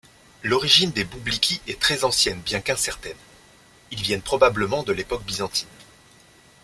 L'origine 0.41 0.89
des 0.89 1.03
boubliki 1.03 1.61
est 1.67 1.79
très 1.79 2.03
ancienne 2.03 2.41
bien 2.41 2.59
qu'incertaine, 2.59 3.15
ils 3.91 4.01
viennent 4.01 4.23
probablement 4.23 4.81
de 4.81 4.93
l'époque 4.93 5.23
byzantine. 5.25 5.67